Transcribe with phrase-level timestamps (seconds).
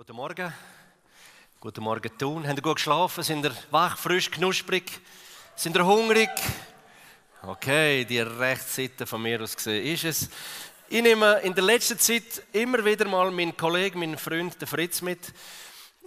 [0.00, 0.50] Guten Morgen.
[1.60, 2.48] Guten Morgen, Tun.
[2.48, 3.22] Habt ihr gut geschlafen?
[3.22, 4.98] Sind ihr wach, frisch, knusprig?
[5.54, 6.30] Sind ihr hungrig?
[7.42, 10.30] Okay, die Rechtsseite von mir aus gesehen ist es.
[10.88, 15.02] Ich nehme in der letzten Zeit immer wieder mal meinen Kollegen, meinen Freund, den Fritz
[15.02, 15.34] mit.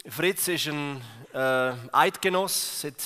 [0.10, 1.00] Fritz ist ein
[1.32, 2.98] äh, Eidgenoss seit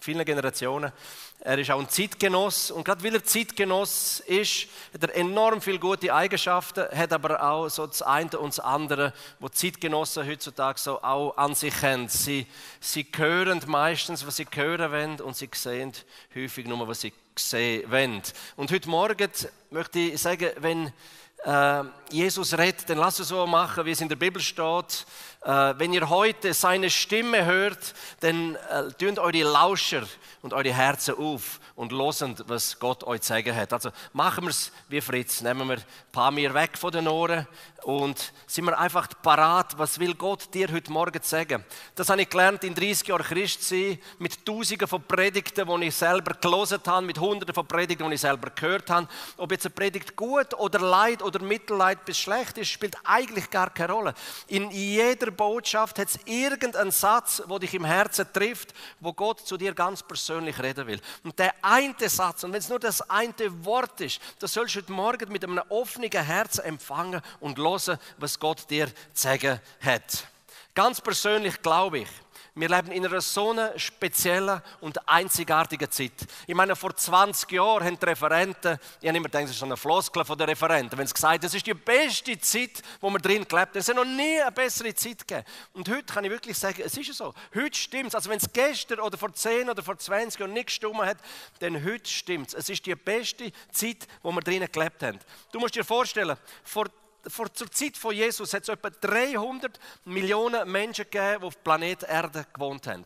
[0.00, 0.92] vielen Generationen.
[1.40, 5.78] Er ist auch ein Zeitgenoss und gerade weil er Zeitgenoss ist, hat er enorm viele
[5.78, 11.02] gute Eigenschaften, hat aber auch so das eine und das andere, wo Zeitgenossen heutzutage so
[11.02, 12.08] auch an sich haben.
[12.08, 12.46] Sie,
[12.80, 15.92] sie hören meistens, was sie hören wollen und sie sehen
[16.34, 18.22] häufig nur, was sie sehen wollen.
[18.56, 19.30] Und heute Morgen
[19.70, 20.92] möchte ich sagen, wenn
[21.44, 25.06] äh, Jesus redet, dann lasst es so machen, wie es in der Bibel steht.
[25.42, 30.02] Äh, wenn ihr heute seine Stimme hört, dann äh, tönt eure Lauscher
[30.42, 33.72] und eure Herzen auf und losen, was Gott euch zu sagen hat.
[33.72, 37.46] Also machen wir es wie Fritz, nehmen wir ein paar mehr weg von den Ohren
[37.84, 41.64] und sind wir einfach parat, was will Gott dir heute Morgen sagen.
[41.94, 45.94] Das habe ich gelernt in 30 Jahren Christ sein, mit Tausenden von Predigten, die ich
[45.94, 49.08] selber gelesen habe, mit Hunderten von Predigten, die ich selber gehört habe.
[49.38, 53.70] Ob jetzt eine Predigt gut oder leid oder mittelleid bis schlecht ist, spielt eigentlich gar
[53.70, 54.14] keine Rolle.
[54.48, 59.56] In jeder Botschaft hat es irgendeinen Satz, der dich im Herzen trifft, wo Gott zu
[59.56, 61.00] dir ganz persönlich reden will.
[61.24, 64.80] Und der eine Satz, und wenn es nur das eine Wort ist, das sollst du
[64.80, 70.26] heute Morgen mit einem offenen Herzen empfangen und hören, was Gott dir zu sagen hat.
[70.74, 72.08] Ganz persönlich glaube ich,
[72.60, 76.12] wir leben in einer so speziellen und einzigartigen Zeit.
[76.46, 79.76] Ich meine, vor 20 Jahren haben die Referenten, ich habe immer gedacht, das ist eine
[79.76, 83.18] Floskel von den Referenten, wenn sie gesagt haben, das ist die beste Zeit, wo wir
[83.18, 83.78] drin gelebt haben.
[83.78, 85.46] Es hat noch nie eine bessere Zeit gegeben.
[85.72, 87.32] Und heute kann ich wirklich sagen, es ist so.
[87.54, 88.14] Heute stimmt es.
[88.14, 91.18] Also wenn es gestern oder vor 10 oder vor 20 Jahren nicht gestimmt hat,
[91.60, 92.54] dann heute stimmt es.
[92.54, 95.18] Es ist die beste Zeit, wo wir drinnen gelebt haben.
[95.52, 96.86] Du musst dir vorstellen, vor
[97.26, 102.02] vor, zur Zeit von Jesus hat es etwa 300 Millionen Menschen gegeben, die auf Planet
[102.04, 103.04] Erde gewohnt haben.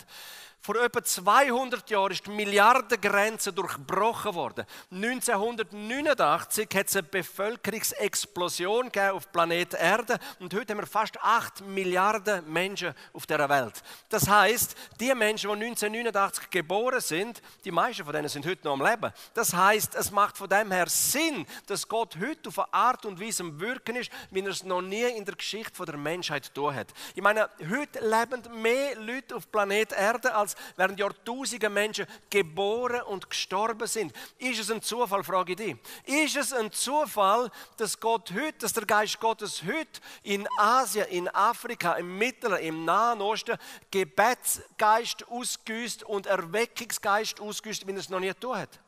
[0.64, 4.64] Vor etwa 200 Jahren ist die Milliardengrenze durchbrochen worden.
[4.90, 12.50] 1989 hat es eine Bevölkerungsexplosion auf Planet Erde und heute haben wir fast 8 Milliarden
[12.50, 13.74] Menschen auf der Welt.
[14.08, 18.72] Das heißt, die Menschen, die 1989 geboren sind, die meisten von denen sind heute noch
[18.72, 19.12] am Leben.
[19.34, 23.20] Das heißt, es macht von dem her Sinn, dass Gott heute auf eine Art und
[23.20, 26.74] Weise am Wirken ist, wie er es noch nie in der Geschichte der Menschheit getan
[26.74, 26.94] hat.
[27.14, 33.28] Ich meine, heute leben mehr Leute auf Planet Erde als während Jahrtausende Menschen geboren und
[33.28, 34.12] gestorben sind.
[34.38, 35.76] Ist es ein Zufall, frage ich dich.
[36.04, 41.28] Ist es ein Zufall, dass Gott heute, dass der Geist Gottes heute in Asien, in
[41.28, 43.56] Afrika, im Mittleren, im Nahen Osten
[43.90, 48.80] Gebetsgeist ausgüßt und Erweckungsgeist ausgüßt, wie er es noch nie getan hat?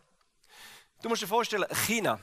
[1.03, 2.19] Du musst dir vorstellen, China.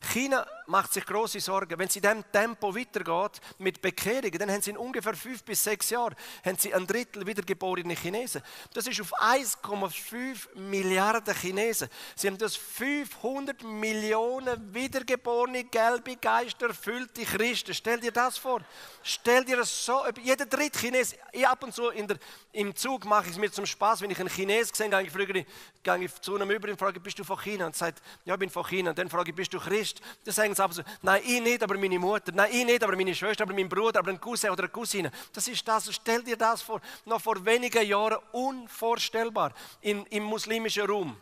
[0.00, 1.78] China macht sich große Sorgen.
[1.78, 5.62] Wenn es in diesem Tempo weitergeht mit Bekehrungen, dann haben sie in ungefähr fünf bis
[5.62, 8.42] sechs Jahren haben sie ein Drittel wiedergeborene Chinesen.
[8.72, 11.88] Das ist auf 1,5 Milliarden Chinesen.
[12.14, 17.74] Sie haben das 500 Millionen wiedergeborene, gelbe, geisterfüllte Christen.
[17.74, 18.60] Stell dir das vor.
[19.02, 20.02] Stell dir das so.
[20.22, 22.16] Jeder dritte Chines, ich ab und zu der,
[22.52, 25.10] im Zug mache ich es mir zum Spaß, wenn ich einen Chines sehe, gehe ich,
[25.10, 25.46] frage,
[25.82, 27.66] gehe ich zu einem über und frage, bist du von China?
[27.66, 28.90] Und sagt, ja, ich bin von China.
[28.90, 29.89] Und dann frage ich, bist du Christ?
[30.24, 32.32] Dann sagen sie aber so, nein, ich nicht, aber meine Mutter.
[32.32, 35.10] Nein, ich nicht, aber meine Schwester, aber mein Bruder, aber ein Cousin oder eine Cousine.
[35.32, 35.92] Das ist das.
[35.94, 36.80] Stell dir das vor.
[37.04, 41.16] Noch vor wenigen Jahren unvorstellbar in, im muslimischen Raum.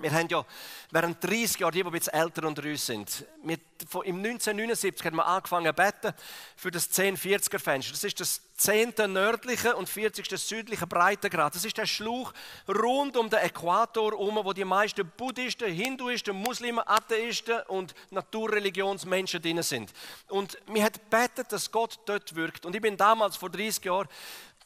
[0.00, 0.44] Wir haben ja
[0.92, 3.58] während 30 Jahren, die, die bisschen älter unter uns sind, wir,
[4.04, 6.12] im 1979 haben wir angefangen zu beten
[6.56, 7.92] für das 1040er Fenster.
[7.92, 8.94] Das ist das 10.
[9.08, 10.28] nördliche und 40.
[10.38, 11.54] südliche Breitengrad.
[11.54, 12.32] Das ist der Schluch
[12.68, 19.62] rund um den Äquator herum, wo die meisten Buddhisten, Hinduisten, Muslime, Atheisten und Naturreligionsmenschen drin
[19.62, 19.92] sind.
[20.28, 22.66] Und mir hat betet, dass Gott dort wirkt.
[22.66, 24.08] Und ich bin damals vor 30 Jahren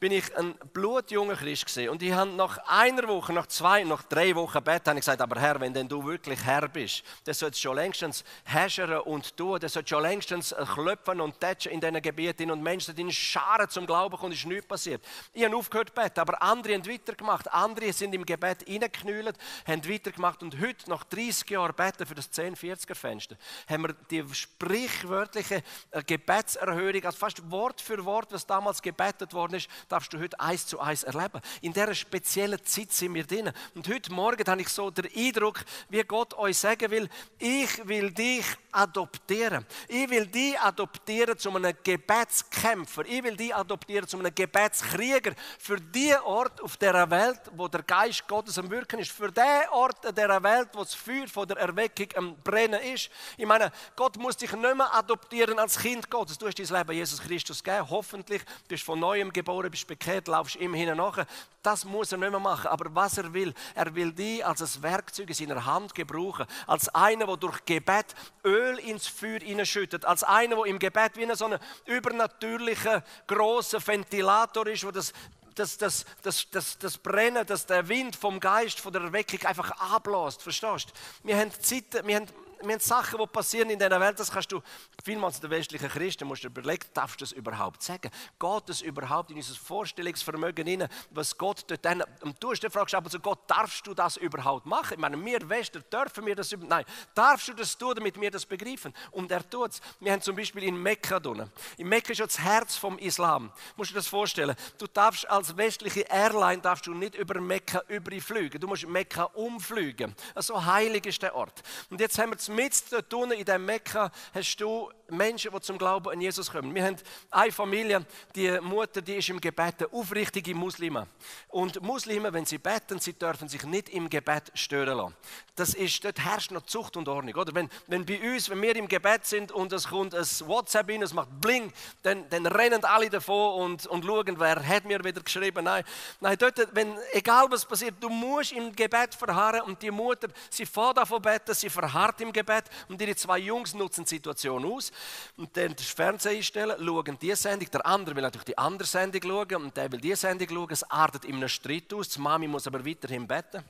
[0.02, 1.90] bin ich ein blutjunger Christ gewesen.
[1.90, 5.20] Und ich habe nach einer Woche, nach zwei, nach drei Wochen Bett, habe ich gesagt,
[5.20, 9.36] aber Herr, wenn denn du wirklich Herr bist, dann sollst du schon längstens herrschern und
[9.36, 13.12] tun, dann sollst du schon längstens klopfen und tätschen in diesen Gebieten und Menschen in
[13.12, 15.04] Scharen zum Glauben kommen, ist nichts passiert.
[15.32, 17.52] Ich habe aufgehört beten, aber andere haben weitergemacht.
[17.52, 19.36] Andere sind im Gebet reingeknüllt,
[19.68, 23.36] haben weitergemacht und heute, nach 30 Jahren beten für das 1040er Fenster,
[23.68, 25.62] haben wir die sprichwörtliche
[25.92, 30.40] äh, Gebetserhörung, also fast Wort für Wort, was damals gebetet worden ist, darfst du heute
[30.40, 31.40] eins zu eins erleben.
[31.60, 33.52] In dieser speziellen Zeit sind wir drin.
[33.74, 37.08] Und heute Morgen habe ich so den Eindruck, wie Gott euch sagen will,
[37.38, 39.66] ich will dich adoptieren.
[39.88, 43.04] Ich will dich adoptieren zu einem Gebetskämpfer.
[43.04, 45.34] Ich will dich adoptieren zu einem Gebetskrieger.
[45.58, 49.12] Für die Ort auf der Welt, wo der Geist Gottes am Wirken ist.
[49.12, 53.10] Für den Ort der Welt, wo das Feuer von der Erweckung am Brennen ist.
[53.36, 56.38] Ich meine, Gott muss dich nicht mehr adoptieren als Kind Gottes.
[56.38, 57.90] Du hast dein Leben Jesus Christus gegeben.
[57.90, 61.24] Hoffentlich bist du von neuem geboren, bist bekehrt, laufst ihm hin und nach.
[61.62, 62.66] Das muss er nicht mehr machen.
[62.68, 66.46] Aber was er will, er will dich als ein Werkzeug in seiner Hand gebrauchen.
[66.66, 68.14] Als einer, der durch Gebet
[68.44, 70.04] Öl ins Feuer hineinschüttet.
[70.04, 75.12] Als einer, der im Gebet wie so ein übernatürlicher, grosser Ventilator ist, wo das
[75.54, 79.70] das, das, das, das, das Brennen, dass der Wind vom Geist, von der Erweckung einfach
[79.92, 80.42] ablässt.
[80.42, 81.28] Verstehst du?
[81.28, 82.26] Wir haben Zeiten, wir haben
[82.62, 84.60] wir haben Sachen, die passieren in dieser Welt, das kannst du
[85.04, 88.10] vielmals der westlichen Christen musst du überlegen, darfst du das überhaupt sagen?
[88.38, 93.10] Geht es überhaupt in unser Vorstellungsvermögen hinein, was Gott dort dann, und du fragst aber
[93.10, 94.94] so, Gott, darfst du das überhaupt machen?
[94.94, 98.46] Ich meine, wir Wester, dürfen wir das, nein, darfst du das tun, damit wir das
[98.46, 98.94] begreifen?
[99.10, 99.80] Und er tut es.
[100.00, 101.50] Wir haben zum Beispiel in Mekka drinnen.
[101.76, 103.52] In Mekka ist ja das Herz vom Islam.
[103.76, 104.54] Musst du dir das vorstellen?
[104.78, 108.60] Du darfst als westliche Airline darfst du nicht über Mekka überfliegen.
[108.60, 110.14] Du musst Mekka umfliegen.
[110.36, 111.62] So also heilig ist der Ort.
[111.90, 115.78] Und jetzt haben wir mit dort unten in diesem Mekka hast du Menschen, die zum
[115.78, 116.74] Glauben an Jesus kommen.
[116.74, 116.96] Wir haben
[117.30, 118.04] eine Familie,
[118.34, 121.06] die Mutter, die ist im Gebet aufrichtige Muslime.
[121.48, 125.14] Und Muslime, wenn sie beten, sie dürfen sich nicht im Gebet stören lassen.
[125.54, 127.34] Das ist, dort herrscht noch Zucht und Ordnung.
[127.34, 127.54] Oder?
[127.54, 131.02] Wenn, wenn bei uns, wenn wir im Gebet sind und es kommt ein WhatsApp rein,
[131.02, 131.72] es macht Bling,
[132.02, 135.64] dann, dann rennen alle davon und, und schauen, wer hat mir wieder geschrieben.
[135.64, 135.84] Nein,
[136.20, 140.64] nein dort, wenn, egal was passiert, du musst im Gebet verharren und die Mutter, sie
[140.64, 142.41] fährt davon beten, sie verharrt im Gebet
[142.88, 144.92] und ihre zwei Jungs nutzen die Situation aus
[145.36, 149.22] und dann das Fernsehen einstellen, schauen die Sendung, der andere will natürlich die andere Sendung
[149.22, 152.48] schauen und der will die Sendung schauen, es artet in einem Streit aus, die Mami
[152.48, 153.64] muss aber weiterhin beten.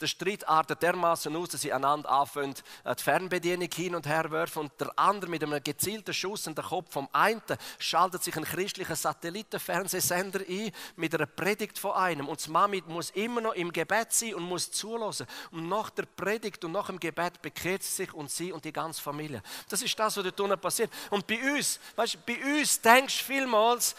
[0.00, 2.54] Der Streit artet dermaßen aus, dass sie einander anfangen,
[2.84, 6.54] äh, die Fernbedienung hin und her werfen und der andere mit einem gezielten Schuss in
[6.54, 7.42] den Kopf vom einen
[7.78, 13.10] schaltet sich ein christlicher Satellitenfernsehsender ein mit einer Predigt von einem und die Mami muss
[13.10, 16.98] immer noch im Gebet sein und muss zulassen und nach der Predigt und nach dem
[16.98, 19.42] Gebet bekehrt sie sich und sie und die ganze Familie.
[19.68, 20.90] Das ist das, was dort unten passiert.
[21.10, 23.94] Und bei uns, weißt, bei uns denkst du vielmals,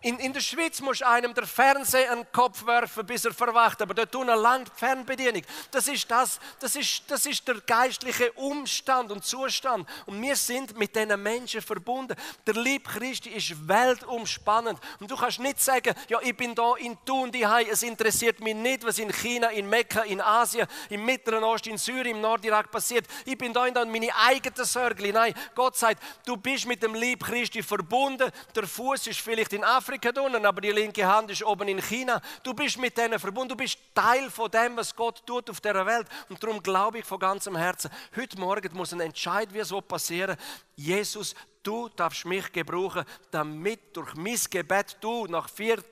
[0.00, 3.82] in, in der Schweiz muss einem der Fernseher an den Kopf werfen, bis er verwacht,
[3.82, 5.42] aber dort tun langt die Fernbedienung.
[5.70, 9.88] Das ist, das, das, ist, das ist der geistliche Umstand und Zustand.
[10.06, 12.16] Und wir sind mit diesen Menschen verbunden.
[12.46, 14.78] Der Lieb Christi ist weltumspannend.
[15.00, 18.54] Und du kannst nicht sagen, ja, ich bin da in Thun, die es interessiert mich
[18.54, 22.70] nicht, was in China, in Mekka, in Asien, im Mittleren Osten, in Syrien, im Nordirak
[22.70, 23.06] passiert.
[23.24, 25.12] Ich bin da in meine eigenen Sorgen.
[25.12, 28.30] Nein, Gott sagt, du bist mit dem Lieb Christi verbunden.
[28.54, 31.82] Der der Fuß ist vielleicht in Afrika unten, aber die linke Hand ist oben in
[31.82, 32.20] China.
[32.42, 35.84] Du bist mit denen verbunden, du bist Teil von dem, was Gott tut auf der
[35.84, 36.06] Welt.
[36.28, 40.36] Und darum glaube ich von ganzem Herzen, heute Morgen muss ein Entscheid wie so passieren.
[40.76, 45.82] Jesus, du darfst mich gebrauchen, damit durch mein Gebet du nach 4,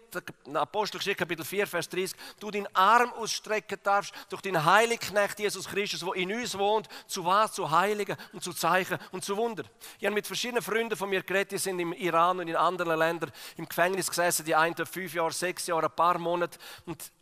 [0.54, 6.00] Apostelgeschichte Kapitel 4, Vers 30, du den Arm ausstrecken darfst durch den Heiligknecht Jesus Christus,
[6.00, 7.52] der in uns wohnt, zu was?
[7.52, 9.64] Zu Heiligen und zu Zeichen und zu Wunder.
[9.98, 12.98] Ich habe mit verschiedenen Freunden von mir geredet, die sind im Iran und in anderen
[12.98, 17.12] Ländern im Gefängnis gesessen, die einen fünf Jahre, sechs Jahre, ein paar Monate und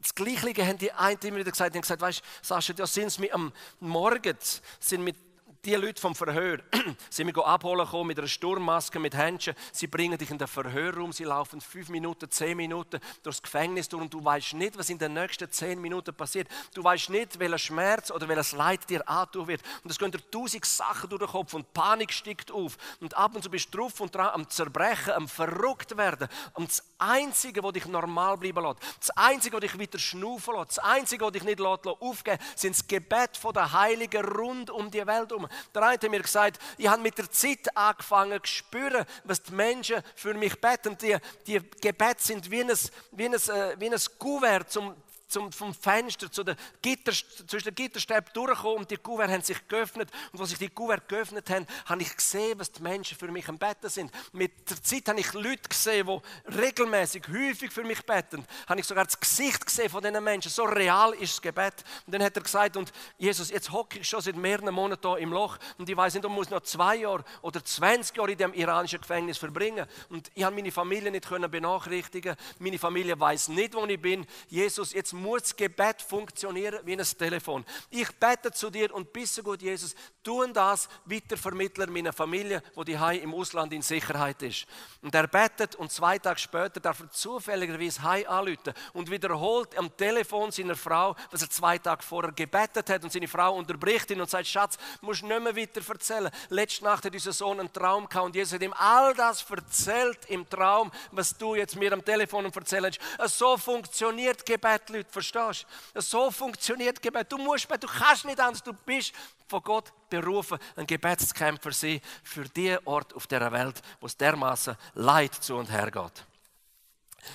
[0.00, 2.86] das Gleiche haben die einen immer wieder gesagt, die haben gesagt, weißt du, Sascha, da
[2.88, 4.36] sind sie am Morgen,
[4.80, 5.16] sind mit
[5.64, 6.58] die Leute vom Verhör
[7.10, 9.54] sind wir abholen gekommen mit einer Sturmmaske, mit Händchen.
[9.70, 14.02] Sie bringen dich in den Verhörraum, sie laufen fünf Minuten, zehn Minuten durchs Gefängnis durch
[14.02, 16.48] und du weißt nicht, was in den nächsten zehn Minuten passiert.
[16.74, 19.62] Du weißt nicht, welcher Schmerz oder welches Leid dir antun wird.
[19.84, 22.76] Und es gehen dir tausend Sachen durch den Kopf und Panik steigt auf.
[23.00, 26.26] Und ab und zu bist du drauf und dran am Zerbrechen, am verrückt werden.
[26.54, 30.70] Und das Einzige, was dich normal bleiben lässt, das Einzige, was dich wieder schnaufen lässt,
[30.70, 35.06] das Einzige, was dich nicht aufgeben lässt, sind das Gebet der Heiligen rund um die
[35.06, 35.48] Welt herum.
[35.74, 39.52] Der eine hat mir gesagt, ich habe mit der Zeit angefangen zu spüren, was die
[39.52, 40.96] Menschen für mich beten.
[40.98, 41.16] Die,
[41.46, 42.72] die Gebete sind wie ein,
[43.12, 44.94] wie ein, äh, wie ein Kuvert zum
[45.32, 49.66] zum, vom Fenster zu der Gitter, zwischen den Gitterstäben durchgekommen und die Kuvert haben sich
[49.66, 50.10] geöffnet.
[50.32, 53.48] Und als sich die Kuvert geöffnet haben, habe ich gesehen, was die Menschen für mich
[53.48, 54.12] am Betten sind.
[54.32, 58.44] Mit der Zeit habe ich Leute gesehen, die regelmäßig, häufig für mich beten.
[58.68, 60.50] Habe ich sogar das Gesicht gesehen von diesen Menschen.
[60.50, 61.84] So real ist das Gebet.
[62.06, 65.18] Und dann hat er gesagt, und Jesus, jetzt hocke ich schon seit mehreren Monaten hier
[65.18, 68.38] im Loch und ich weiß nicht, ob ich noch zwei Jahre oder 20 Jahre in
[68.38, 69.86] dem iranischen Gefängnis verbringen.
[70.10, 72.36] Und ich habe meine Familie nicht können benachrichtigen.
[72.58, 74.26] Meine Familie weiß nicht, wo ich bin.
[74.48, 77.64] Jesus, jetzt muss Gebet funktionieren wie ein Telefon.
[77.90, 82.98] Ich bete zu dir und bisse gut, Jesus, tun das weitervermittler meiner Familie, wo die
[82.98, 84.66] Hai im Ausland in Sicherheit ist.
[85.00, 89.96] Und er betet und zwei Tage später darf er zufälligerweise Hai anrufen und wiederholt am
[89.96, 94.20] Telefon seiner Frau, was er zwei Tage vorher gebetet hat und seine Frau unterbricht ihn
[94.20, 96.30] und sagt, Schatz, musst nicht mehr weiter erzählen.
[96.48, 100.26] Letzte Nacht hat unser Sohn einen Traum gehabt und Jesus hat ihm all das erzählt
[100.28, 102.98] im Traum, was du jetzt mir am Telefon erzählst.
[103.26, 106.00] So funktioniert Gebet, Leute, verstehst du?
[106.00, 107.30] So funktioniert Gebet.
[107.30, 109.12] Du musst beten, du kannst nicht anders, du bist
[109.46, 114.76] von Gott berufen, ein Gebetskämpfer sein für die Ort auf der Welt, wo es dermaßen
[114.94, 116.31] Leid zu und her geht.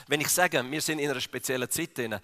[0.07, 2.19] Wenn ich sage, wir sind in einer speziellen Zeit drin,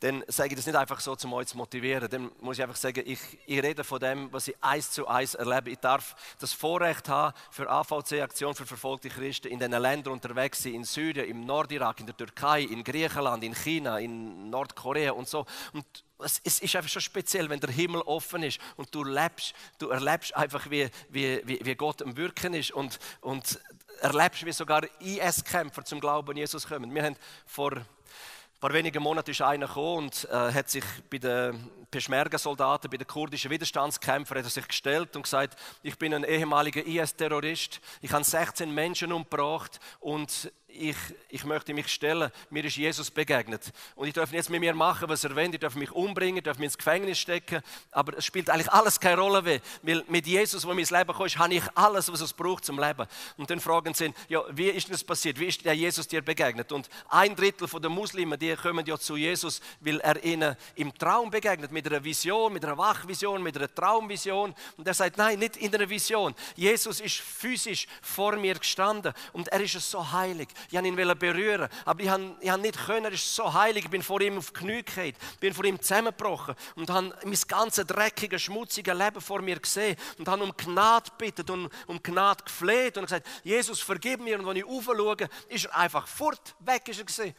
[0.00, 2.08] dann sage ich das nicht einfach so, um euch zu motivieren.
[2.08, 5.34] Dann muss ich einfach sagen, ich, ich rede von dem, was ich eins zu eins
[5.34, 5.70] erlebe.
[5.70, 10.74] Ich darf das Vorrecht haben, für AVC-Aktion für verfolgte Christen in den Ländern unterwegs sein,
[10.74, 15.46] in Syrien, im Nordirak, in der Türkei, in Griechenland, in China, in Nordkorea und so.
[15.72, 15.86] Und
[16.18, 20.34] es ist einfach schon speziell, wenn der Himmel offen ist und du lebst, du erlebst
[20.34, 23.60] einfach, wie, wie, wie Gott am Wirken ist und, und
[24.00, 26.94] erlebst, wie sogar IS-Kämpfer zum Glauben an Jesus kommen.
[26.94, 31.18] Wir haben vor ein paar wenigen Monaten ist einer gekommen und äh, hat sich bei
[31.18, 36.24] den Peschmerga-Soldaten, bei den kurdischen Widerstandskämpfern, hat er sich gestellt und gesagt, ich bin ein
[36.24, 40.96] ehemaliger IS-Terrorist, ich habe 16 Menschen umgebracht und ich,
[41.28, 43.72] ich möchte mich stellen, mir ist Jesus begegnet.
[43.94, 45.52] Und ich darf jetzt mit mir machen, was er will.
[45.52, 47.62] Ich darf mich umbringen, ich darf mich ins Gefängnis stecken.
[47.90, 49.60] Aber es spielt eigentlich alles keine Rolle.
[49.82, 53.06] Weil mit Jesus, wo mein Leben kommt, habe ich alles, was es braucht zum Leben.
[53.36, 55.38] Und dann fragen sie, ja, wie ist das passiert?
[55.38, 56.72] Wie ist der Jesus dir begegnet?
[56.72, 61.30] Und ein Drittel der Muslimen, die kommen ja zu Jesus, weil er ihnen im Traum
[61.30, 64.54] begegnet, mit einer Vision, mit einer Wachvision, mit einer Traumvision.
[64.78, 66.34] Und er sagt, nein, nicht in einer Vision.
[66.54, 70.48] Jesus ist physisch vor mir gestanden und er ist so heilig.
[70.70, 73.04] Ich wollte ihn berühren, aber ich habe, ich habe nicht können.
[73.04, 73.84] Er ist so heilig.
[73.84, 77.38] Ich bin vor ihm auf die Knie gefallen, bin vor ihm zusammengebrochen und habe mein
[77.46, 82.42] ganzes dreckige, schmutzige Leben vor mir gesehen und habe um Gnade gebeten und um Gnade
[82.42, 84.38] gefleht und gesagt, Jesus, vergib mir.
[84.38, 87.34] Und wenn ich aufschaue, ist er einfach fort, weg ist er gesehen.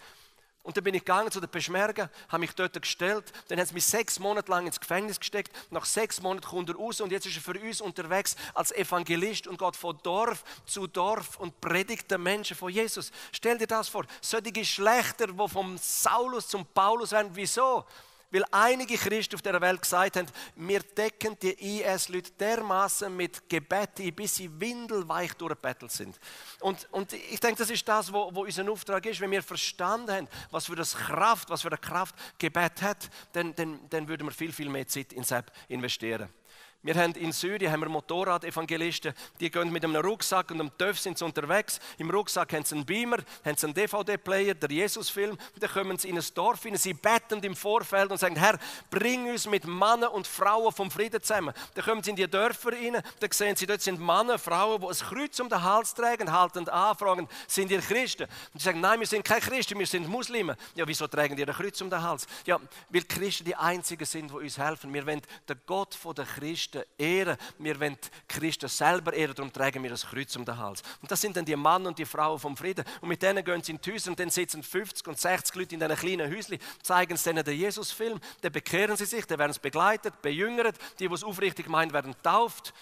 [0.67, 3.31] Und dann bin ich gegangen zu den Peschmerga, habe mich dort gestellt.
[3.47, 5.55] Dann haben sie mich sechs Monate lang ins Gefängnis gesteckt.
[5.69, 9.47] Nach sechs Monaten kommt er raus und jetzt ist er für uns unterwegs als Evangelist
[9.47, 13.13] und geht von Dorf zu Dorf und predigt den Menschen von Jesus.
[13.31, 14.03] Stell dir das vor.
[14.19, 17.31] Solche Geschlechter, die vom Saulus zum Paulus werden.
[17.33, 17.86] Wieso?
[18.29, 24.13] Weil einige Christen auf der Welt gesagt haben, wir decken die IS-Leute dermaßen mit Gebeten,
[24.13, 26.19] bis sie windelweich durchbettelt sind.
[26.60, 29.22] Und, und ich denke, das ist das, wo, wo unser Auftrag ist.
[29.22, 33.55] Wenn wir verstanden haben, was für das Kraft, was für eine Kraft Gebet hat, dann,
[33.55, 36.29] dann, dann würden wir viel, viel mehr Zeit in Sepp investieren.
[36.88, 40.98] Wir haben in Syrien haben wir Motorrad-Evangelisten, die gehen mit einem Rucksack und einem TÜV
[40.98, 41.82] sind sie unterwegs.
[41.98, 45.38] Im Rucksack haben sie einen Beamer, haben sie einen DVD-Player, der Jesus-Film.
[45.60, 48.58] Dann kommen sie in ein Dorf hinein, sie beten im Vorfeld und sagen, Herr,
[48.89, 51.53] bring uns mit Männern und Frauen vom Frieden zusammen.
[51.74, 54.88] Dann kommen sie in die Dörfer hinein, dann sehen sie, dort sind Männer, Frauen, die
[54.88, 58.29] ein Kreuz um den Hals tragen, halten an, fragen, sind ihr Christen?
[58.53, 60.56] Und sie sagen, nein, wir sind keine Christen, wir sind Muslime.
[60.75, 62.25] Ja, wieso tragen die ein Kreuz um den Hals?
[62.46, 64.94] Ja, weil Christen die Einzigen sind, die uns helfen.
[64.94, 67.38] Wir wollen den Gott der Christen Christen ehren.
[67.60, 70.81] Wir wollen Christen selber ehren, darum tragen wir das Kreuz um den Hals.
[71.01, 72.86] Und das sind dann die Männer und die Frauen vom Frieden.
[73.01, 75.75] Und mit denen gehen sie in die Häuser und dann sitzen 50 und 60 Leute
[75.75, 79.53] in diesen kleinen Häuschen, zeigen sie ihnen den Jesus-Film, dann bekehren sie sich, dann werden
[79.53, 82.74] sie begleitet, bejüngert, die, die es aufrichtig meinen, werden tauft.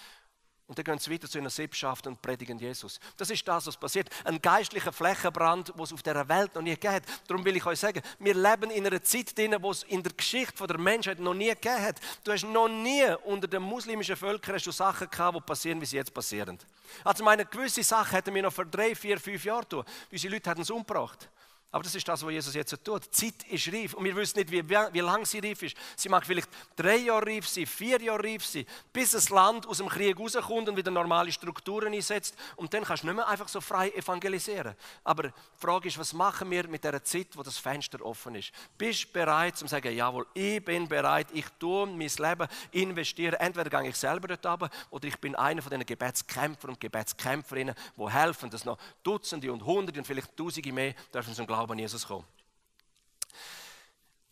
[0.68, 2.98] Und dann gehen sie wieder zu einer Sippschaft und predigen Jesus.
[3.16, 4.10] Das ist das, was passiert.
[4.24, 7.04] Ein geistlicher Flächenbrand, den es auf dieser Welt noch nie gegeben hat.
[7.28, 10.12] Darum will ich euch sagen, wir leben in einer Zeit drin, wo es in der
[10.12, 12.00] Geschichte der Menschheit noch nie gegeben hat.
[12.24, 15.86] Du hast noch nie unter den muslimischen Völkern hast du Sachen gehabt, die passieren, wie
[15.86, 16.58] sie jetzt passieren.
[17.04, 19.84] Also meine gewisse Sachen hätten wir noch vor drei, vier, fünf Jahren tun.
[20.10, 21.28] Unsere Leute hätten es umgebracht.
[21.72, 23.04] Aber das ist das, was Jesus jetzt tut.
[23.04, 23.94] Die Zeit ist reif.
[23.94, 25.76] Und wir wissen nicht, wie, wie lange sie reif ist.
[25.96, 29.78] Sie mag vielleicht drei Jahre reif sein, vier Jahre reif sein, bis das Land aus
[29.78, 32.36] dem Krieg rauskommt und wieder normale Strukturen einsetzt.
[32.54, 34.74] Und dann kannst du nicht mehr einfach so frei evangelisieren.
[35.02, 38.52] Aber die Frage ist, was machen wir mit der Zeit, wo das Fenster offen ist?
[38.78, 43.40] Bist du bereit, zu sagen, jawohl, ich bin bereit, ich tue mein Leben, investiere.
[43.40, 47.74] Entweder gehe ich selber dort runter oder ich bin einer von den Gebetskämpfern und Gebetskämpferinnen,
[47.96, 51.78] die helfen, dass noch Dutzende und Hunderte und vielleicht Tausende mehr dürfen zum Glauben an
[51.78, 52.24] Jesus kommen.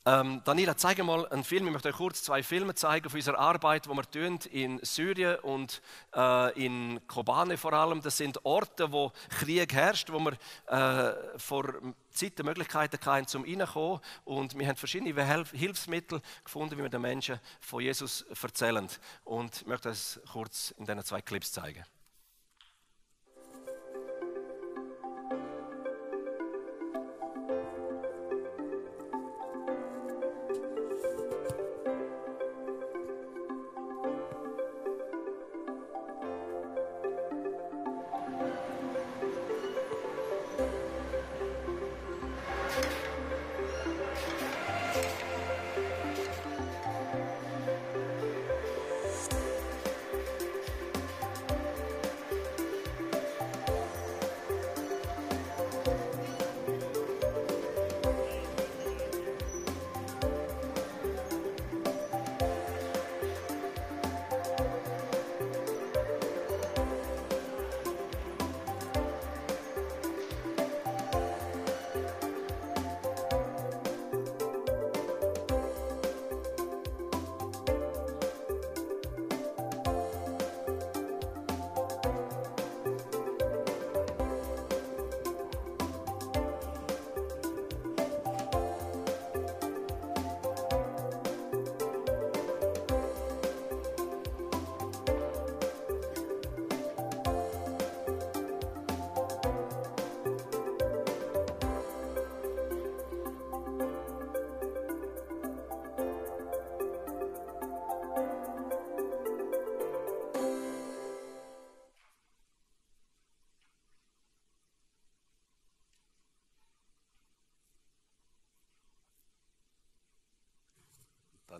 [0.07, 1.67] Ähm, Daniela, zeige mal einen Film.
[1.67, 5.39] Ich möchte euch kurz zwei Filme zeigen von unserer Arbeit, die wir tun in Syrien
[5.39, 5.81] und
[6.15, 8.03] äh, in Kobane vor allem.
[8.03, 10.33] Das sind Orte, wo Krieg herrscht, wo wir
[10.67, 11.73] äh, vor
[12.11, 14.01] Zeit Möglichkeiten hatten, zum reinkommen.
[14.27, 18.87] Und wir haben verschiedene Hilfsmittel gefunden, wie wir den Menschen von Jesus erzählen.
[19.25, 21.83] Und ich möchte das kurz in diesen zwei Clips zeigen.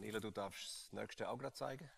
[0.05, 1.91] Daniela, du darfst das nächste auch gerade zeigen.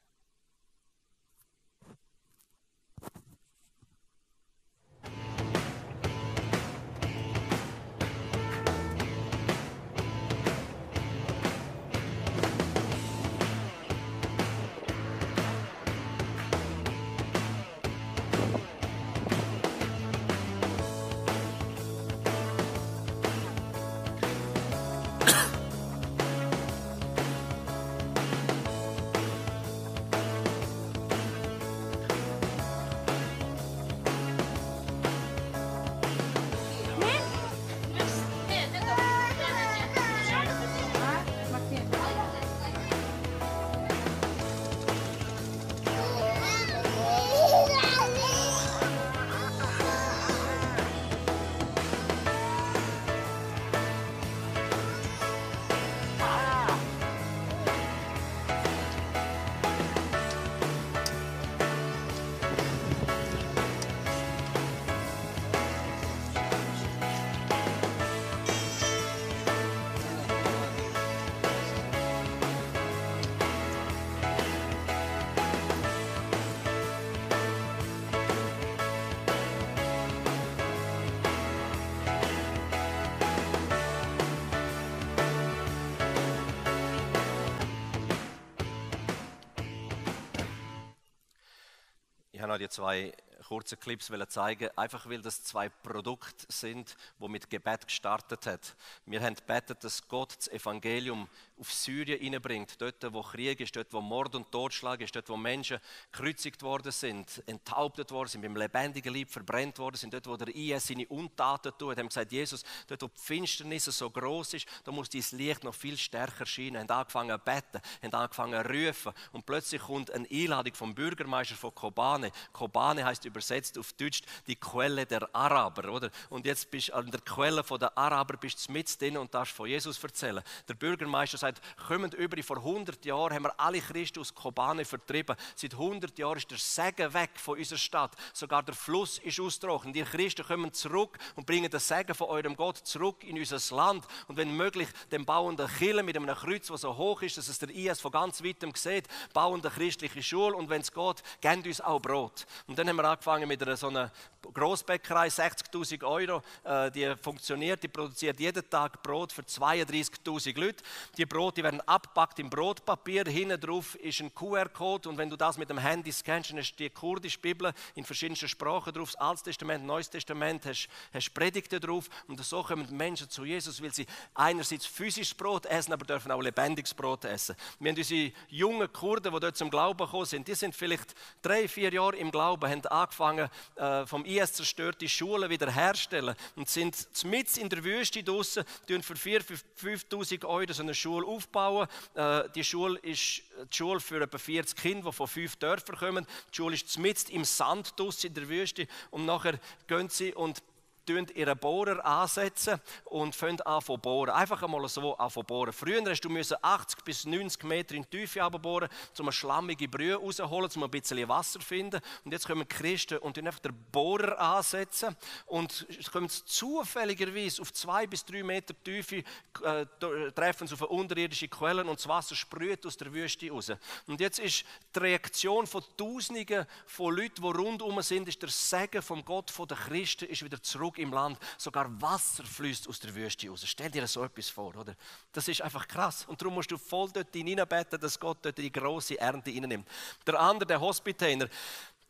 [92.37, 93.15] Ich habe noch die zwei
[93.47, 98.77] kurzen Clips zeigen, einfach weil das zwei Produkte sind, die mit Gebet gestartet hat.
[99.07, 101.29] Wir haben gebetet, dass Gott das Evangelium
[101.59, 105.37] auf Syrien hineinbringt, dort wo Krieg ist, dort wo Mord und Totschlag ist, dort wo
[105.37, 105.79] Menschen
[106.13, 110.55] gekreuzigt worden sind, enthauptet worden sind, beim lebendigen Leib verbrennt worden sind, dort wo der
[110.55, 114.93] IS seine Untaten tut, haben gesagt, Jesus, dort wo die Finsternis so groß ist, da
[114.93, 116.83] muss dein Licht noch viel stärker scheinen.
[116.83, 121.55] Haben angefangen zu beten, haben angefangen zu rufen und plötzlich kommt eine Einladung vom Bürgermeister
[121.55, 122.33] von Kobane.
[122.53, 126.11] Kobane heißt übersetzt auf Deutsch die Quelle der Araber, oder?
[126.31, 129.55] Und jetzt bist du an der Quelle der Araber bist du mit drin und darfst
[129.55, 130.43] von Jesus erzählen.
[130.69, 135.37] Der Bürgermeister sagt, kommen über vor 100 Jahren haben wir alle Christen aus Kobane vertrieben.
[135.55, 138.13] Seit 100 Jahren ist der Segen weg von unserer Stadt.
[138.33, 139.93] Sogar der Fluss ist ausgebrochen.
[139.93, 144.05] Die Christen kommen zurück und bringen den Segen von eurem Gott zurück in unser Land.
[144.29, 147.49] Und wenn möglich, den bauen der Kille mit einem Kreuz, das so hoch ist, dass
[147.49, 151.23] es der IS von ganz weitem sieht, bauen eine christliche Schule und wenn es geht,
[151.41, 152.47] geben uns auch Brot.
[152.67, 154.11] Und dann haben wir angefangen mit einer so einer
[154.53, 156.43] Großbäckerei, 60.000 Euro.
[156.65, 160.85] Äh, die funktioniert, die produziert jeden Tag Brot für 32.000 Leute.
[161.17, 163.25] Die Brote werden abgepackt im Brotpapier.
[163.27, 166.73] Hinten drauf ist ein QR-Code und wenn du das mit dem Handy scannst, dann hast
[166.73, 171.35] du die kurdische Bibel in verschiedenen Sprachen drauf, das Altes Testament, Neues Testament, hast, hast
[171.35, 176.05] Predigten drauf und so kommen Menschen zu Jesus, weil sie einerseits physisches Brot essen, aber
[176.05, 177.57] dürfen auch lebendiges Brot essen.
[177.79, 181.69] Wir haben unsere jungen Kurden, die dort zum Glauben gekommen sind, die sind vielleicht drei,
[181.69, 187.61] vier Jahre im Glauben, haben angefangen, äh, vom IS zerstörte Schulen wiederherstellen und sind mitten
[187.61, 191.89] in der Wüste draußen, für 4.000, 5.000 Euro so eine Schule aufbauen.
[192.15, 196.27] Äh, die Schule ist die Schule für etwa 40 Kinder, die von fünf Dörfern kommen.
[196.53, 200.63] Die Schule ist mitten im Sand in der Wüste und nachher gehen sie und
[201.09, 204.31] ihren Bohrer ansetzen und fangen an zu bohren.
[204.31, 205.73] Einfach einmal so an zu bohren.
[205.73, 208.89] Früher musst du 80 bis 90 Meter in die Tiefe bohren,
[209.19, 212.01] um eine schlammige Brühe rauszuholen, um ein bisschen Wasser zu finden.
[212.25, 215.17] Und jetzt kommen die Christen und einfach den Bohrer ansetzen
[215.47, 219.23] und kommen zufälligerweise auf zwei bis drei Meter Tiefe,
[219.63, 219.87] äh,
[220.35, 223.73] treffen sie auf unterirdische Quelle und das Wasser sprüht aus der Wüste raus.
[224.07, 224.65] Und jetzt ist
[224.95, 229.69] die Reaktion von Tausenden von Leuten, die rundherum sind, ist der Segen vom Gott von
[229.69, 233.63] den Christen ist wieder zurück im Land sogar Wasser fließt aus der Wüste raus.
[233.65, 234.95] Stell dir so etwas vor, oder?
[235.33, 236.25] Das ist einfach krass.
[236.27, 239.89] Und darum musst du voll dort hineinbeten, dass Gott dort die große Ernte nimmt.
[240.27, 241.49] Der andere, der Hospitainer,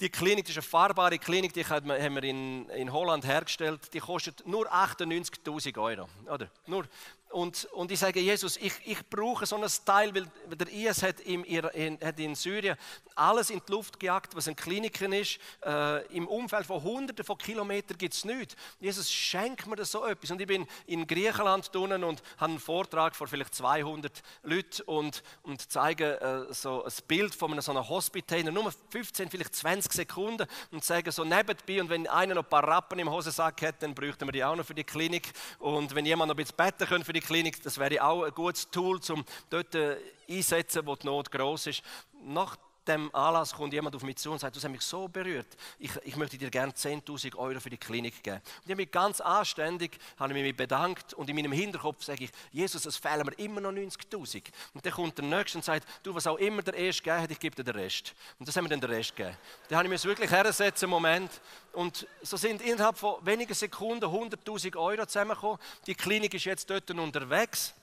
[0.01, 3.93] die Klinik, das ist eine fahrbare Klinik, die haben wir in, in Holland hergestellt.
[3.95, 6.09] Die kostet nur 98.000 Euro.
[6.31, 6.51] Oder?
[6.67, 6.87] Nur
[7.31, 11.21] und, und ich sage, Jesus, ich, ich brauche so ein Teil, weil der IS hat
[11.21, 12.77] in, in, hat in Syrien
[13.15, 15.39] alles in die Luft gejagt, was ein Kliniken ist.
[15.65, 18.55] Äh, Im Umfeld von Hunderten von Kilometern gibt es nichts.
[18.79, 20.31] Jesus, schenk mir das so etwas.
[20.31, 25.23] Und ich bin in Griechenland drinnen und habe einen Vortrag vor vielleicht 200 Leuten und,
[25.43, 29.93] und zeige äh, so ein Bild von einem, so einem Hospitaler, nur 15, vielleicht 20
[29.93, 33.83] Sekunden und sage so nebenbei und wenn einer noch ein paar Rappen im Hosensack hat,
[33.83, 35.33] dann bräuchten wir die auch noch für die Klinik.
[35.59, 38.33] Und wenn jemand noch ein bisschen beten könnte für die Klinik, das wäre auch ein
[38.33, 39.97] gutes Tool, um dort äh,
[40.29, 41.83] einsetzen, wo die Not groß ist.
[42.23, 42.57] Nach
[42.89, 45.47] dem Anlass kommt jemand auf mich zu und sagt, du hast mich so berührt,
[45.79, 48.37] ich, ich möchte dir gerne 10'000 Euro für die Klinik geben.
[48.37, 52.25] Und ich habe mich ganz anständig habe ich mich bedankt und in meinem Hinterkopf sage
[52.25, 54.43] ich, Jesus, es fehlen mir immer noch 90'000.
[54.75, 57.31] Und dann kommt der Nächste und sagt, du, was auch immer der Erste gegeben hat,
[57.31, 58.15] ich gebe dir den Rest.
[58.39, 59.37] Und das haben wir dann den Rest gegeben.
[59.69, 61.31] Dann habe ich mir wirklich hergesetzt, Moment.
[61.73, 65.59] Und so sind innerhalb von wenigen Sekunden 100'000 Euro zusammengekommen.
[65.87, 67.75] Die Klinik ist jetzt dort unterwegs.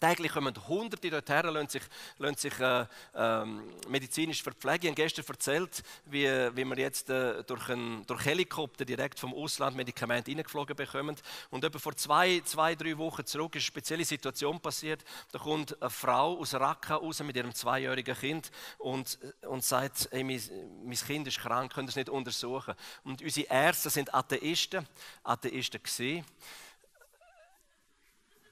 [0.00, 1.82] Täglich kommen Hunderte dorthin, lassen sich,
[2.16, 3.44] lassen sich äh, äh,
[3.86, 4.84] medizinisch verpflegen.
[4.84, 9.34] Ich habe gestern erzählt, wie, wie wir jetzt äh, durch, einen, durch Helikopter direkt vom
[9.34, 11.16] Ausland Medikamente reingeflogen bekommen.
[11.50, 15.04] Und etwa vor zwei, zwei, drei Wochen zurück ist eine spezielle Situation passiert.
[15.32, 20.24] Da kommt eine Frau aus Raqqa raus mit ihrem zweijährigen Kind und, und sagt, hey,
[20.24, 20.40] mein,
[20.82, 22.74] mein Kind ist krank, könnt ihr es nicht untersuchen.
[23.04, 24.86] Und unsere Ärzte sind Atheisten,
[25.24, 26.24] Atheisten gewesen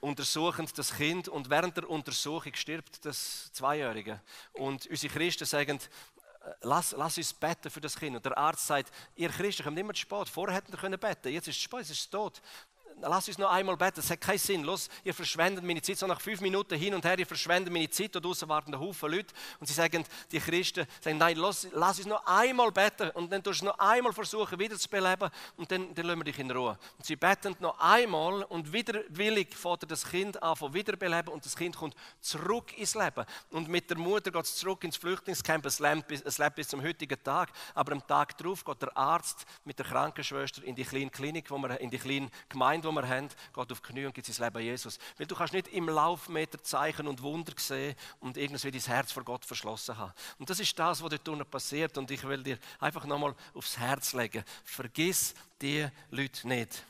[0.00, 4.20] untersuchen das Kind und während der Untersuchung stirbt das Zweijährige.
[4.52, 8.16] Und unsere Christen sagen, äh, lass, lass uns beten für das Kind.
[8.16, 10.28] Und der Arzt sagt, ihr Christen kommt immer zu spät.
[10.28, 12.40] Vorher hätten wir beten jetzt ist es spät, es ist tot
[13.00, 14.64] lass uns noch einmal beten, es hat keinen Sinn.
[14.64, 17.88] Los, ihr verschwendet meine Zeit, so nach fünf Minuten hin und her, ihr verschwendet meine
[17.90, 19.34] Zeit, da draußen warten ein Haufen Leute.
[19.60, 23.10] Und sie sagen, die Christen sagen, nein, los, lass uns noch einmal beten.
[23.10, 25.30] Und dann tust du noch einmal versuchen, wieder zu beleben.
[25.56, 26.78] Und dann, dann lassen wir dich in Ruhe.
[26.96, 31.32] Und sie beten noch einmal und widerwillig fährt das Kind an von wiederbeleben.
[31.32, 33.24] Und das Kind kommt zurück ins Leben.
[33.50, 36.68] Und mit der Mutter geht es zurück ins Flüchtlingscamp, es lebt, bis, es lebt bis
[36.68, 40.84] zum heutigen Tag, aber am Tag darauf geht der Arzt mit der Krankenschwester in die
[40.84, 44.06] kleine Klinik, wo wir, in die kleine Gemeinde, die wir haben, geht auf die Knie
[44.06, 44.98] und gibt sein Leben Jesus.
[45.16, 49.24] Weil du kannst nicht im Laufmeter Zeichen und Wunder sehen und irgendwie dein Herz vor
[49.24, 50.12] Gott verschlossen haben.
[50.38, 51.96] Und das ist das, was dort unten passiert.
[51.98, 54.44] Und ich will dir einfach nochmal aufs Herz legen.
[54.64, 56.82] Vergiss die Leute nicht.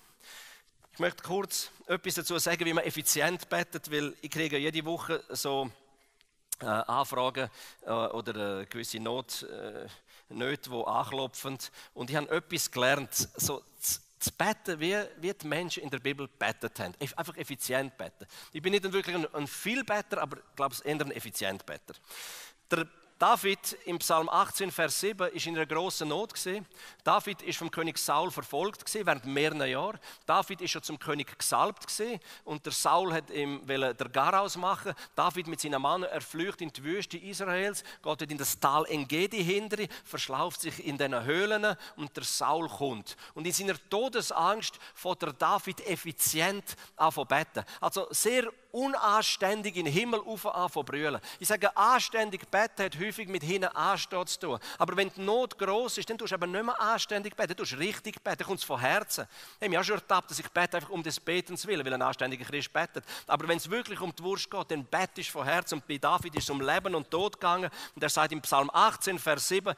[0.93, 5.23] Ich möchte kurz etwas dazu sagen, wie man effizient betet, weil ich kriege jede Woche
[5.29, 5.71] so
[6.61, 7.49] äh, Anfragen
[7.87, 9.87] äh, oder äh, gewisse Not, äh,
[10.29, 11.59] Nöte, die anklopfen.
[11.95, 13.15] Und ich habe etwas gelernt.
[13.37, 13.63] So,
[14.19, 16.95] zu beten, wie, wie die Menschen in der Bibel betet haben.
[17.01, 18.27] Einfach effizient beten.
[18.53, 21.95] Ich bin nicht wirklich ein, ein Vielbetter, aber ich glaube, es ist eher ein Effizientbetter.
[22.71, 22.87] Der
[23.19, 26.65] David im Psalm 18, Vers 7 ist in einer großen Not gesehen.
[27.03, 29.99] David ist vom König Saul verfolgt gesehen während mehreren Jahren.
[30.25, 34.95] David ist schon zum König gesalbt gesehen und der Saul hat ihm der Garaus machen.
[35.17, 39.79] David mit seinen Mann erflücht in die Wüste Israels, geht in das Tal Engedi hinter,
[40.05, 43.17] verschlauft sich in den Höhlen und der Saul kommt.
[43.35, 47.65] Und in seiner Todesangst fährt der David effizient an beten.
[47.81, 51.21] Also sehr unanständig in den Himmel auf an brüllen.
[51.41, 54.59] Ich sage, anständig beten hat häufig mit hinten anstehen zu tun.
[54.79, 57.65] Aber wenn die Not groß ist, dann tust du eben nicht mehr anständig beten, du
[57.65, 59.27] tust richtig beten, kommt es von Herzen.
[59.57, 61.95] Ich habe mich auch schon ertappt, dass ich bete einfach um des Betens willen, weil
[61.95, 63.05] ein anständiger Christ betet.
[63.27, 65.75] Aber wenn es wirklich um die Wurst geht, dann betest von Herzen.
[65.75, 67.71] Und bei David ist es um Leben und Tod gegangen.
[67.95, 69.75] Und er sagt im Psalm 18, Vers 7,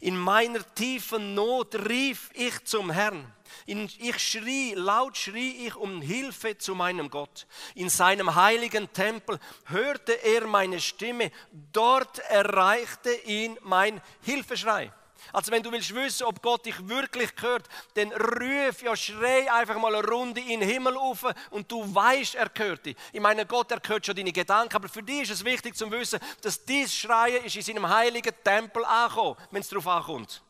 [0.00, 3.32] in meiner tiefen Not rief ich zum Herrn.
[3.66, 7.46] Ich schrie, laut schrie ich um Hilfe zu meinem Gott.
[7.74, 11.30] In seinem heiligen Tempel hörte er meine Stimme.
[11.72, 14.92] Dort erreichte ihn mein Hilfeschrei.
[15.32, 19.78] Also wenn du willst wissen, ob Gott dich wirklich hört, dann ruf, ja schrei einfach
[19.78, 22.96] mal eine Runde in den Himmel auf und du weißt, er hört dich.
[23.12, 25.90] Ich meine, Gott, er hört schon deine Gedanken, aber für dich ist es wichtig zu
[25.90, 30.42] wissen, dass dieses Schreien ist in seinem heiligen Tempel angekommen, wenn es darauf ankommt.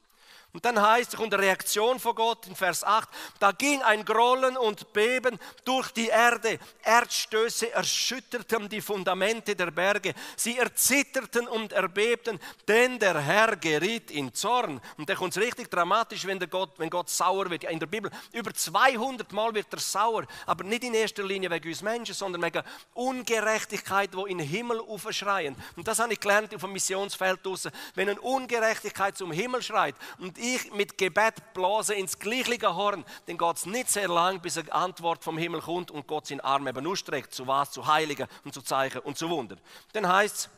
[0.53, 3.09] Und dann heißt es, und eine Reaktion von Gott in Vers 8,
[3.39, 6.59] da ging ein Grollen und Beben durch die Erde.
[6.83, 10.13] Erdstöße erschütterten die Fundamente der Berge.
[10.35, 14.81] Sie erzitterten und erbebten, denn der Herr geriet in Zorn.
[14.97, 17.63] Und da kommt es richtig dramatisch, wenn, der Gott, wenn Gott sauer wird.
[17.65, 21.69] In der Bibel über 200 Mal wird er sauer, aber nicht in erster Linie wegen
[21.69, 25.55] uns Menschen, sondern wegen Ungerechtigkeit, wo in den Himmel aufschreien.
[25.77, 27.71] Und das habe ich gelernt auf dem Missionsfeld draußen.
[27.95, 33.39] Wenn eine Ungerechtigkeit zum Himmel schreit und ich mit Gebet blase ins gleiche Horn, dann
[33.39, 36.67] geht es nicht sehr lang, bis eine Antwort vom Himmel kommt und Gott seinen Arm
[36.67, 37.71] eben ausstreckt, zu was?
[37.71, 39.57] Zu Heiligen und zu Zeichen und zu Wunder.
[39.93, 40.51] Dann heißt es,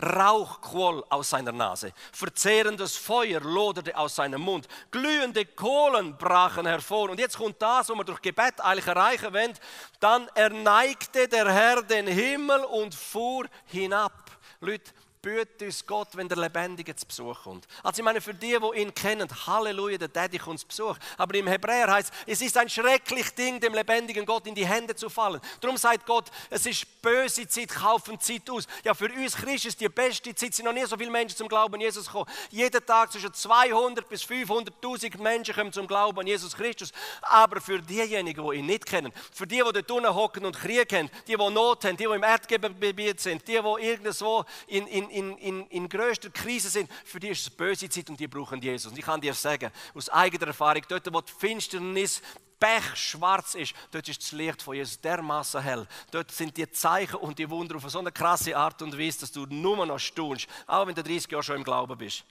[0.00, 7.10] Rauch quoll aus seiner Nase, verzehrendes Feuer loderte aus seinem Mund, glühende Kohlen brachen hervor.
[7.10, 9.54] Und jetzt kommt das, was wir durch Gebet eigentlich erreichen wollen.
[9.98, 14.12] Dann erneigte der Herr den Himmel und fuhr hinab.
[14.60, 17.66] Leute, büht uns Gott, wenn der Lebendige zu Besuch kommt.
[17.82, 20.96] Also ich meine, für die, die ihn kennen, Halleluja, der Daddy kommt zu Besuch.
[21.16, 24.94] Aber im Hebräer heißt es, ist ein schreckliches Ding, dem lebendigen Gott in die Hände
[24.94, 25.40] zu fallen.
[25.60, 28.66] Darum sagt Gott, es ist böse Zeit, kaufen Zeit aus.
[28.84, 31.48] Ja, für uns Christen ist die beste Zeit, sind noch nie so viele Menschen zum
[31.48, 32.30] Glauben an Jesus gekommen.
[32.50, 36.92] Jeden Tag zwischen 200 bis 500.000 Menschen kommen zum Glauben an Jesus Christus.
[37.22, 40.92] Aber für diejenigen, die ihn nicht kennen, für die, die dort unten hocken und Krieg
[40.92, 45.07] haben, die, die Not haben, die, die im Erdgebiet sind, die, die irgendwo in, in
[45.10, 48.60] in, in, in, größter Krise sind, für die ist es böse Zeit und die brauchen
[48.60, 48.92] Jesus.
[48.92, 52.22] Und ich kann dir sagen, aus eigener Erfahrung, dort wo die Finsternis
[52.58, 55.86] pechschwarz ist, dort ist das Licht von Jesus dermaßen hell.
[56.10, 59.32] Dort sind die Zeichen und die Wunder auf so eine krasse Art und Weise, dass
[59.32, 62.24] du nur noch staunst, auch wenn du 30 Jahre schon im Glauben bist.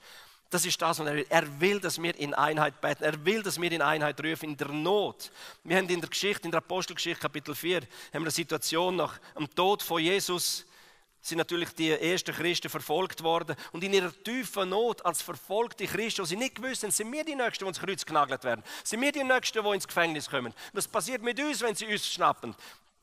[0.50, 1.26] Das ist das, was er will.
[1.28, 3.04] Er will, dass wir in Einheit beten.
[3.04, 5.30] Er will, dass wir in Einheit rufen, in der Not.
[5.64, 9.20] Wir haben in der Geschichte, in der Apostelgeschichte, Kapitel 4, haben wir eine Situation nach
[9.38, 10.66] dem Tod von Jesus,
[11.22, 13.56] sind natürlich die ersten Christen verfolgt worden.
[13.72, 17.36] Und in ihrer tiefen Not als verfolgte Christen, die sie nicht gewusst sind wir die
[17.36, 18.64] Nächsten, die ins Kreuz genagelt werden.
[18.84, 20.54] Sind wir die Nächsten, die ins Gefängnis kommen.
[20.74, 22.56] Was passiert mit uns, wenn sie uns schnappen?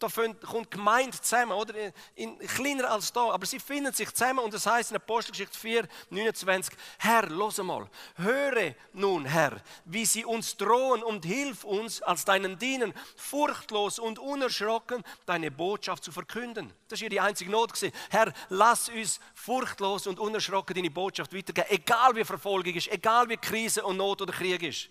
[0.09, 1.75] Da kommt Gemeinde zusammen, oder?
[2.15, 5.89] In, kleiner als da, aber sie finden sich zusammen und das heißt in Apostelgeschichte 4,
[6.11, 12.25] 29, Herr, los mal, höre nun, Herr, wie sie uns drohen und hilf uns als
[12.25, 16.73] deinen Dienern, furchtlos und unerschrocken deine Botschaft zu verkünden.
[16.89, 17.93] Das hier die einzige Not gewesen.
[18.11, 23.37] Herr, lass uns furchtlos und unerschrocken deine Botschaft weitergeben, egal wie Verfolgung ist, egal wie
[23.37, 24.89] Krise und Not oder Krieg ist.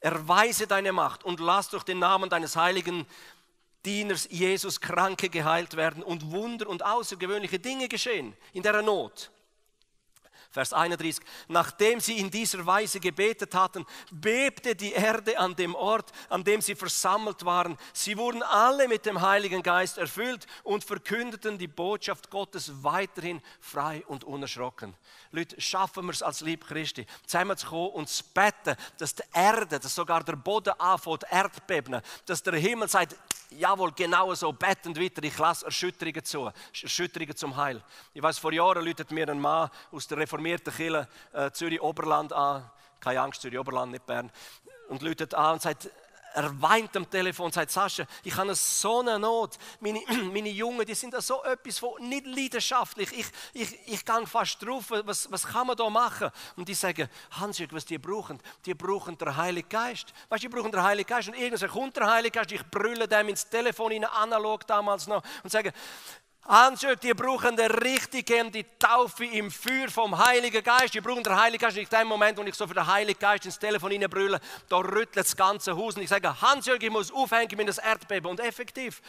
[0.00, 3.06] Erweise deine Macht und lass durch den Namen deines heiligen
[3.84, 9.30] Dieners Jesus Kranke geheilt werden und Wunder und außergewöhnliche Dinge geschehen in der Not.
[10.56, 11.22] Vers 31.
[11.48, 16.62] Nachdem sie in dieser Weise gebetet hatten, bebte die Erde an dem Ort, an dem
[16.62, 17.76] sie versammelt waren.
[17.92, 24.02] Sie wurden alle mit dem Heiligen Geist erfüllt und verkündeten die Botschaft Gottes weiterhin frei
[24.06, 24.94] und unerschrocken.
[25.30, 29.94] Leute, schaffen wir es als Lieb Christi, zusammenzukommen und zu beten, dass die Erde, dass
[29.94, 33.14] sogar der Boden anfängt, Erdbeben, dass der Himmel sagt,
[33.50, 36.50] jawohl, genau so, bettend weiter, ich lasse Erschütterungen zu,
[36.82, 37.82] Erschütterungen zum Heil.
[38.14, 42.70] Ich weiß, vor Jahren läutet mir ein Mann aus der reformierten Kirche äh, Zürich-Oberland an,
[43.00, 44.30] keine Angst, Zürich-Oberland, nicht Bern,
[44.88, 45.90] und läutet an und sagt,
[46.34, 49.56] er weint am Telefon und sagt, Sascha, ich habe so eine Not.
[49.80, 50.00] Meine,
[50.32, 53.10] meine Jungen, die sind da so etwas von nicht leidenschaftlich.
[53.12, 56.30] Ich, ich, ich gehe fast drauf, was, was kann man da machen?
[56.56, 58.38] Und die sagen, Hansjörg, was die brauchen?
[58.66, 60.12] Die brauchen den Heiligen Geist.
[60.28, 61.28] Weißt du, die brauchen den Heiligen Geist.
[61.28, 65.22] Und irgendwann kommt der Heilige Geist, ich brülle dem ins Telefon, in analog damals noch,
[65.42, 65.72] und sage,
[66.48, 70.94] Anschaut, die brauchen eine richtige die Taufe im Feuer vom Heiligen Geist.
[70.94, 71.76] Die brauchen den Heiligen Geist.
[71.76, 74.76] Und in dem Moment, wo ich so für den Heiligen Geist ins Telefon brülle, da
[74.76, 75.96] rüttelt das ganze Haus.
[75.96, 78.30] Und ich sage, Hansjörg, ich muss aufhängen mit das Erdbeben.
[78.30, 79.02] Und effektiv,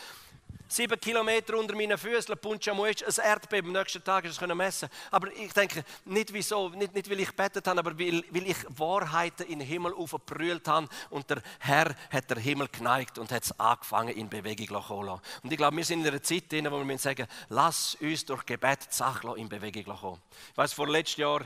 [0.67, 3.75] sieben Kilometer unter meinen Füßen, Punchamuisch, ein Erdbeben.
[3.75, 4.89] Am nächsten Tag ist es messen.
[5.11, 8.57] Aber ich denke, nicht wieso, nicht, nicht weil ich betet habe, aber weil, weil ich
[8.69, 13.43] Wahrheiten in den Himmel aufgebrüllt habe und der Herr hat der Himmel geneigt und hat
[13.43, 15.21] es angefangen in Bewegung zu kommen.
[15.43, 18.45] Und ich glaube, wir sind in einer Zeit, drin, wo wir sagen, lass uns durch
[18.45, 20.21] Gebet die Sache in Bewegung kommen.
[20.51, 21.41] Ich weiß, vor letztes Jahr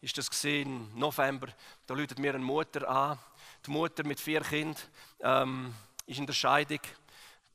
[0.00, 1.48] ist das im November,
[1.86, 3.18] da läutet mir eine Mutter an,
[3.64, 4.76] die Mutter mit vier Kindern,
[5.20, 5.74] ähm,
[6.06, 6.80] ist in der Scheidung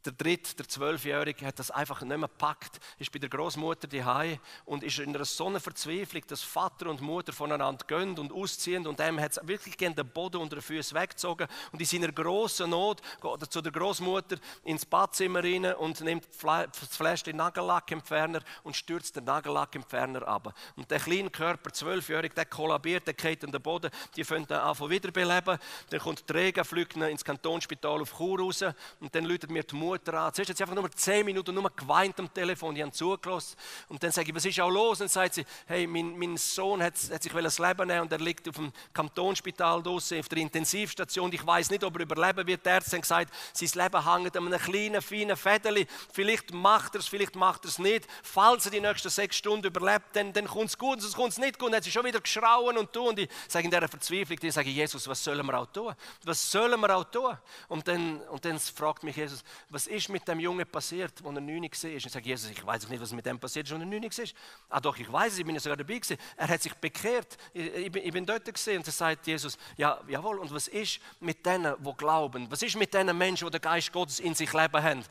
[0.05, 4.39] der dritte, der zwölfjährige, hat das einfach nicht mehr gepackt, ist bei der Großmutter daheim
[4.65, 8.87] und ist in einer so einer Verzweiflung, dass Vater und Mutter voneinander gehen und ausziehen
[8.87, 11.47] und dem hat wirklich den Boden unter den Füßen weggezogen.
[11.71, 16.27] Und in seiner großen Not geht er zu der Großmutter ins Badzimmer rein und nimmt
[16.41, 20.53] das Fläschchen Nagellackentferner und stürzt den Nagellackentferner ab.
[20.75, 24.61] Und der kleine Körper, zwölfjährig, der kollabiert, der geht an den Boden, die fangen dann
[24.61, 25.57] an wiederbeleben,
[25.89, 28.63] dann kommt der Träger, fliegt ins Kantonsspital auf Chur raus
[28.99, 30.33] und dann läutet mir die Mutter Mutter an.
[30.33, 33.55] Zuerst hat sie einfach nur zehn Minuten nur geweint am Telefon, die haben zugelassen.
[33.87, 34.99] Und dann sage ich, was ist auch los?
[34.99, 38.11] Und dann sagt sie, hey, mein, mein Sohn hat, hat sich das Leben nehmen und
[38.11, 41.31] er liegt auf dem Kantonsspital draußen, auf der Intensivstation.
[41.31, 42.65] Ich weiß nicht, ob er überleben wird.
[42.65, 45.87] Die Ärzte haben gesagt, sein Leben hängt an einem kleinen, feinen Federli.
[46.11, 48.07] Vielleicht macht er es, vielleicht macht er es nicht.
[48.23, 51.37] Falls er die nächsten sechs Stunden überlebt, dann, dann kommt es gut, sonst kommt es
[51.37, 51.67] nicht gut.
[51.67, 53.07] Und dann hat sie schon wieder geschrauen und tun.
[53.09, 55.93] Und ich sage in dieser Verzweiflung, ich sage, Jesus, was sollen wir auch tun?
[56.23, 57.37] Was sollen wir auch tun?
[57.67, 59.43] Und dann, und dann fragt mich Jesus,
[59.77, 61.61] was ist mit dem Jungen passiert, als er 9 war?
[61.61, 64.01] Und ich sage, Jesus, ich weiß nicht, was mit dem passiert ist, als er 9
[64.01, 64.25] war.
[64.69, 66.17] Ah doch, ich weiß es, ich bin ja sogar dabei gewesen.
[66.35, 68.77] Er hat sich bekehrt, ich, bin, ich bin dort gewesen.
[68.77, 72.49] Und dann sagt Jesus, ja, jawohl, und was ist mit denen, die glauben?
[72.49, 75.03] Was ist mit denen Menschen, die den Geist Gottes in sich leben haben?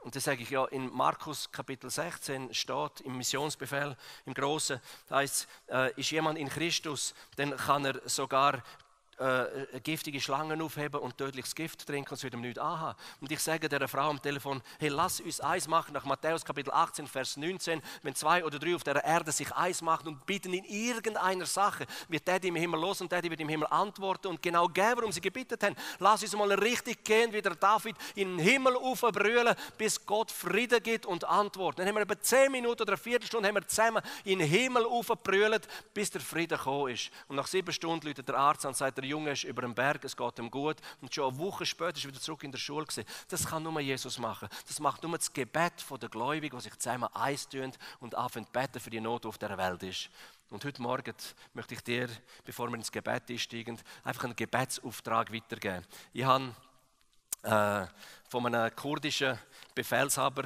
[0.00, 5.16] Und das sage ich ja, in Markus Kapitel 16 steht im Missionsbefehl, im Großen, da
[5.16, 8.62] heißt äh, ist jemand in Christus, dann kann er sogar
[9.20, 12.98] äh, giftige Schlangen aufheben und tödliches Gift trinken und es wird ihm nichts anhaben.
[13.20, 16.72] Und ich sage der Frau am Telefon, hey, lass uns eins machen, nach Matthäus Kapitel
[16.72, 20.54] 18, Vers 19, wenn zwei oder drei auf der Erde sich eins machen und bitten
[20.54, 24.42] in irgendeiner Sache, wird der im Himmel los und der wird im Himmel antworten und
[24.42, 25.76] genau geben, warum sie gebeten haben.
[25.98, 30.82] Lass uns mal richtig gehen, wie der David in den Himmel aufbrüllen, bis Gott Frieden
[30.82, 31.80] gibt und antwortet.
[31.80, 34.86] Dann haben wir etwa zehn Minuten oder eine Viertelstunde haben wir zusammen in den Himmel
[34.86, 37.10] aufbrüllt, bis der Frieden gekommen ist.
[37.28, 40.04] Und nach sieben Stunden läutet der Arzt an und sagt, Junge ist über den Berg,
[40.04, 42.58] es geht ihm gut und schon eine Woche später ist er wieder zurück in der
[42.58, 43.04] Schule gewesen.
[43.28, 44.48] Das kann nur Jesus machen.
[44.66, 48.80] Das macht nur das Gebet der Gläubigen, die sich zusammen eintun und anfangen zu beten
[48.80, 50.10] für die Not, auf der Welt ist.
[50.50, 51.14] Und heute Morgen
[51.54, 52.08] möchte ich dir,
[52.44, 55.84] bevor wir ins Gebet einsteigen, einfach einen Gebetsauftrag weitergeben.
[56.12, 56.54] Ich habe
[57.42, 57.86] äh,
[58.28, 59.38] von einem kurdischen
[59.74, 60.44] Befehlshaber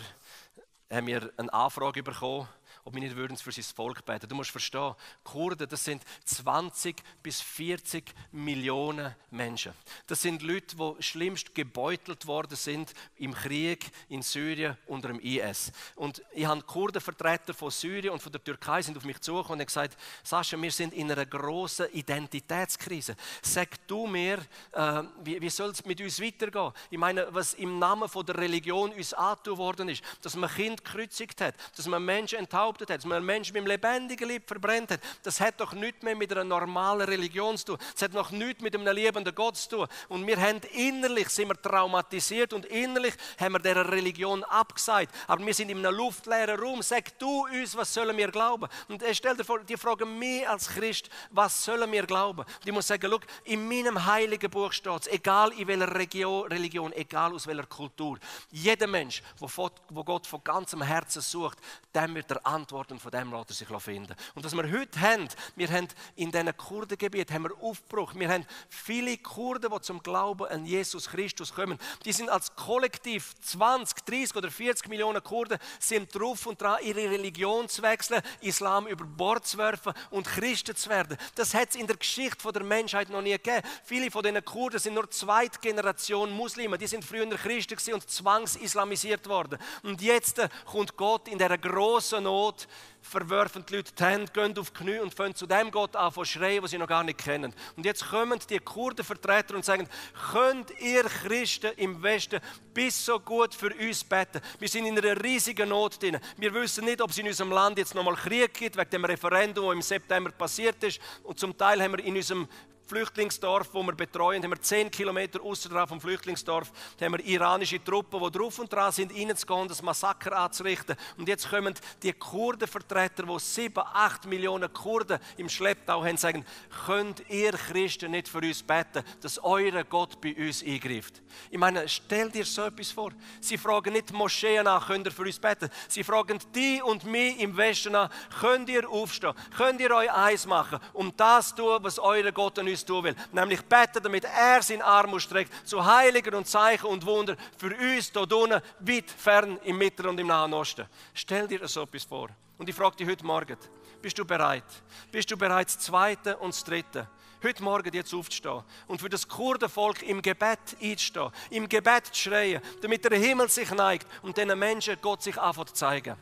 [0.90, 2.48] haben wir eine Anfrage bekommen,
[2.84, 4.28] ob wir nicht würden für sein Volk beten.
[4.28, 9.72] Du musst verstehen, Kurden, das sind 20 bis 40 Millionen Menschen.
[10.06, 15.72] Das sind Leute, die schlimmst gebeutelt worden sind im Krieg in Syrien unter dem IS.
[15.96, 19.60] Und ich habe Kurdenvertreter von Syrien und von der Türkei sind auf mich zugekommen und
[19.60, 23.16] haben gesagt, Sascha, wir sind in einer großen Identitätskrise.
[23.40, 24.38] Sag du mir,
[24.72, 26.72] äh, wie, wie soll es mit uns weitergehen?
[26.90, 30.84] Ich meine, was im Namen von der Religion uns angetan worden ist, dass man Kind
[30.84, 34.28] gekreuzigt hat, dass man Menschen enthauptet behauptet hat, dass man einen Menschen mit dem lebendigen
[34.28, 37.78] Lieb verbrennt hat, das hat doch nichts mehr mit einer normalen Religion zu tun.
[37.92, 39.86] Das hat noch nichts mit einem liebenden Gott zu tun.
[40.08, 45.14] Und wir haben innerlich sind wir traumatisiert und innerlich haben wir dieser Religion abgesagt.
[45.26, 46.82] Aber wir sind in einem luftleeren Raum.
[46.82, 48.68] Sag du uns, was sollen wir glauben?
[48.88, 52.40] Und er stellt dir vor, die fragen mich als Christ, was sollen wir glauben?
[52.40, 56.48] Und ich muss sagen, look, in meinem heiligen Buch steht es, egal in welcher Region,
[56.48, 58.18] Religion, egal aus welcher Kultur,
[58.50, 61.58] jeder Mensch, wo Gott von ganzem Herzen sucht,
[61.94, 64.14] dem wird er antworten Antworten von dem lässt er sich finden.
[64.34, 68.14] Und was wir heute haben, wir haben in diesen Kurdengebieten haben wir Aufbruch.
[68.14, 71.78] Wir haben viele Kurden, die zum Glauben an Jesus Christus kommen.
[72.06, 77.10] Die sind als Kollektiv 20, 30 oder 40 Millionen Kurden sind drauf und dran, ihre
[77.10, 81.18] Religion zu wechseln, Islam über Bord zu werfen und Christen zu werden.
[81.34, 83.60] Das hat es in der Geschichte der Menschheit noch nie gegeben.
[83.84, 86.78] Viele von diesen Kurden sind nur zweite Generation Muslime.
[86.78, 89.58] Die sind früher Christen und zwangsislamisiert worden.
[89.82, 92.68] Und jetzt kommt Gott in dieser großen Not Not
[93.00, 96.12] verwerfen die Leute die Hände, gehen auf die Knie und fangen zu dem Gott an
[96.12, 97.54] zu schreien, was sie noch gar nicht kennen.
[97.76, 99.86] Und jetzt kommen die Kurdenvertreter und sagen,
[100.32, 102.40] könnt ihr Christen im Westen
[102.72, 104.40] bis so gut für uns beten?
[104.58, 106.18] Wir sind in einer riesigen Not drin.
[106.38, 109.66] Wir wissen nicht, ob es in unserem Land jetzt nochmal Krieg gibt, wegen dem Referendum,
[109.66, 110.98] das im September passiert ist.
[111.22, 112.48] Und zum Teil haben wir in unserem
[112.86, 116.70] Flüchtlingsdorf, wo wir betreuen, haben wir zehn Kilometer außerhalb vom Flüchtlingsdorf,
[117.00, 120.94] haben wir iranische Truppen, die drauf und dran sind, reinzugehen, das Massaker anzurichten.
[121.16, 126.44] Und jetzt kommen die Kurdenvertreter, die sieben, acht Millionen Kurden im Schlepptau haben, sagen,
[126.86, 131.22] könnt ihr Christen nicht für uns beten, dass euer Gott bei uns eingreift.
[131.50, 133.12] Ich meine, stell dir so etwas vor.
[133.40, 135.70] Sie fragen nicht Moscheen an, könnt ihr für uns beten.
[135.88, 140.46] Sie fragen die und mich im Westen an, könnt ihr aufstehen, könnt ihr euch eins
[140.46, 143.16] machen, um das zu tun, was euer Gott an uns uns tun will.
[143.32, 148.10] Nämlich beten, damit er seinen Arm ausstreckt zu Heiligen und Zeichen und Wunder für uns
[148.12, 150.86] hier unten, weit fern im Mittleren und im Nahen Osten.
[151.14, 152.28] Stell dir so etwas vor.
[152.58, 153.56] Und ich frage dich heute Morgen,
[154.00, 154.64] bist du bereit?
[155.10, 157.08] Bist du bereit, das Zweite und das Dritte?
[157.44, 162.62] heute Morgen jetzt aufzustehen und für das Kurdenvolk im Gebet einzustehen, im Gebet zu schreien,
[162.80, 166.16] damit der Himmel sich neigt und diesen Menschen Gott sich anfängt zu zeigen.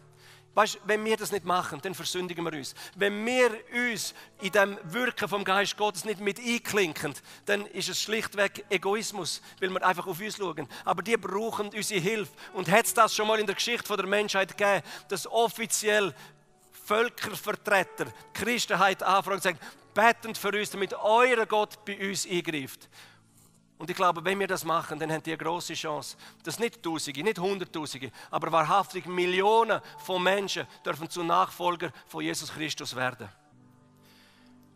[0.55, 2.75] Weißt, wenn wir das nicht machen, dann versündigen wir uns.
[2.95, 7.15] Wenn wir uns in dem Wirken vom Geist Gottes nicht mit einklinken,
[7.47, 10.69] dann ist es schlichtweg Egoismus, weil wir einfach auf uns schauen.
[10.85, 12.33] Aber die brauchen unsere Hilfe.
[12.53, 16.15] Und hat es das schon mal in der Geschichte der Menschheit gegeben, dass offiziell
[16.85, 19.59] Völkervertreter Christenheit anfragen und sagen,
[19.95, 22.89] betend für uns, damit euer Gott bei uns eingreift.
[23.83, 26.81] Und ich glaube, wenn wir das machen, dann haben die eine große Chance, dass nicht
[26.85, 33.29] Tausende, nicht Hunderttausende, aber wahrhaftig Millionen von Menschen dürfen zu Nachfolger von Jesus Christus werden.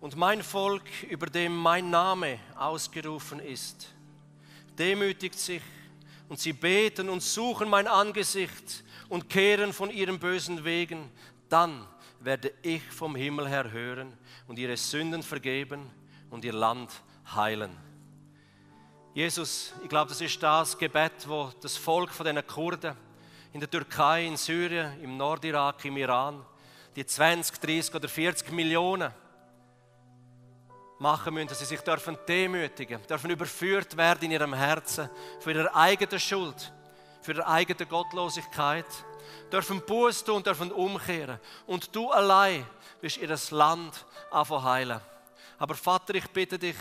[0.01, 3.95] Und mein Volk, über dem mein Name ausgerufen ist,
[4.77, 5.63] demütigt sich
[6.29, 11.13] und sie beten und suchen mein Angesicht und kehren von ihren bösen Wegen,
[11.49, 11.87] dann
[12.19, 15.93] werde ich vom Himmel her hören und ihre Sünden vergeben
[16.29, 16.91] und ihr Land
[17.37, 17.86] heilen.
[19.17, 22.95] Jesus, ich glaube, das ist das Gebet, wo das Volk von den Kurden
[23.55, 26.45] in der Türkei, in Syrien, im Nordirak, im Iran,
[26.95, 29.11] die 20, 30 oder 40 Millionen
[30.99, 35.09] machen müssen, dass sie sich dürfen demütigen, dürfen überführt werden in ihrem Herzen
[35.41, 36.71] für ihre eigene Schuld,
[37.23, 38.85] für ihre eigene Gottlosigkeit,
[39.51, 42.67] dürfen Buß tun, dürfen umkehren und du allein
[43.01, 45.01] wirst ihr Land anfangen heilen.
[45.57, 46.77] Aber Vater, ich bitte dich,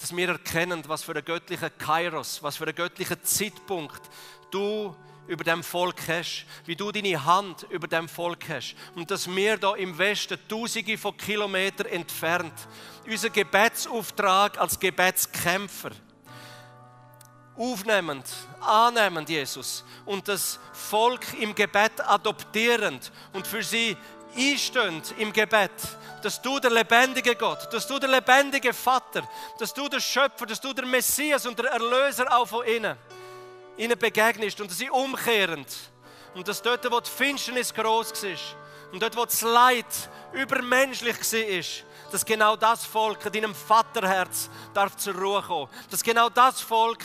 [0.00, 4.02] dass wir erkennen, was für einen göttlichen Kairos, was für einen göttlichen Zeitpunkt
[4.50, 4.94] du
[5.26, 8.76] über dem Volk hast, wie du deine Hand über dem Volk hast.
[8.94, 12.54] Und dass wir da im Westen Tausende von Kilometern entfernt
[13.06, 15.90] unser Gebetsauftrag als Gebetskämpfer
[17.56, 18.24] aufnehmend,
[18.60, 23.96] annehmend, Jesus, und das Volk im Gebet adoptierend und für sie
[24.36, 25.70] einstehen im Gebet,
[26.22, 29.28] dass du der lebendige Gott, dass du der lebendige Vater,
[29.58, 32.96] dass du der Schöpfer, dass du der Messias und der Erlöser auch von ihnen,
[33.76, 35.64] ihnen begegnest und dass sie umkehren
[36.34, 39.86] und dass dort, wo die Finsternis groß war und dort, wo das Leid
[40.32, 45.68] übermenschlich war, dass genau das Volk in deinem Vaterherz darf zur Ruhe kommen.
[45.90, 47.02] Dass genau das Volk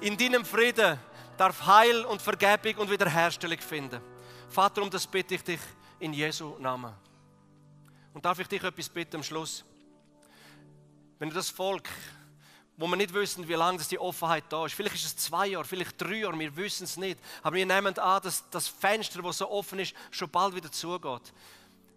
[0.00, 0.98] in deinem Frieden
[1.36, 4.00] darf Heil und Vergebung und Wiederherstellung finden.
[4.48, 5.60] Vater, um das bitte ich dich
[5.98, 6.92] in Jesu Namen.
[8.12, 9.64] Und darf ich dich etwas bitten am Schluss?
[11.18, 11.88] Wenn du das Volk,
[12.76, 15.64] wo wir nicht wissen, wie lange die Offenheit da ist, vielleicht ist es zwei Jahre,
[15.64, 19.38] vielleicht drei Jahre, wir wissen es nicht, aber wir nehmen an, dass das Fenster, das
[19.38, 21.32] so offen ist, schon bald wieder zugeht.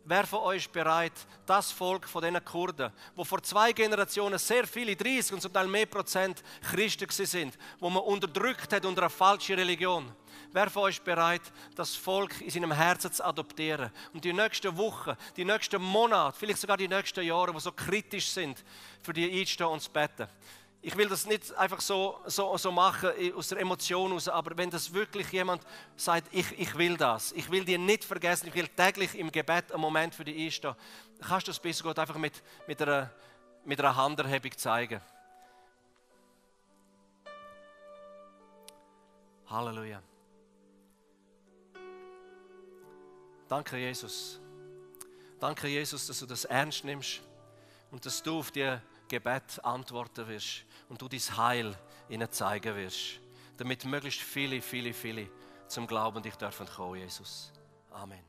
[0.10, 1.12] Wer von euch bereit,
[1.46, 5.68] das Volk von diesen Kurden, wo vor zwei Generationen sehr viele, 30 und zum Teil
[5.68, 10.10] mehr Prozent Christen sind, wo man unterdrückt hat unter einer falschen Religion,
[10.54, 11.42] Wer von euch bereit,
[11.76, 13.92] das Volk in seinem Herzen zu adoptieren?
[14.14, 18.30] Und die nächsten Wochen, die nächsten Monate, vielleicht sogar die nächsten Jahre, die so kritisch
[18.30, 18.64] sind,
[19.04, 20.28] für die einstehen und zu beten.
[20.82, 24.70] Ich will das nicht einfach so, so, so machen aus der Emotion heraus, aber wenn
[24.70, 25.62] das wirklich jemand
[25.96, 29.72] sagt, ich, ich will das, ich will dir nicht vergessen, ich will täglich im Gebet
[29.72, 30.76] einen Moment für dich einstehen,
[31.20, 33.12] kannst du das bis Gott einfach mit, mit, einer,
[33.66, 35.02] mit einer Handerhebung zeigen.
[39.50, 40.02] Halleluja.
[43.48, 44.40] Danke, Jesus.
[45.40, 47.22] Danke, Jesus, dass du das ernst nimmst
[47.92, 48.78] und dass du auf die
[49.08, 51.78] Gebet antworten wirst und du dein Heil
[52.10, 53.20] ihnen zeigen wirst,
[53.58, 55.30] damit möglichst viele, viele, viele
[55.68, 57.52] zum Glauben dich dürfen kommen, Jesus.
[57.92, 58.27] Amen.